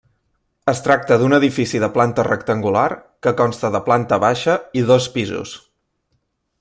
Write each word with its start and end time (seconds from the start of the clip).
Es 0.71 0.79
tracta 0.85 1.17
d'un 1.23 1.35
edifici 1.37 1.81
de 1.83 1.89
planta 1.97 2.25
rectangular 2.27 2.87
que 3.27 3.35
consta 3.43 3.71
de 3.77 3.83
planta 3.91 4.19
baixa 4.25 4.57
i 4.83 4.85
dos 4.93 5.09
pisos. 5.19 5.55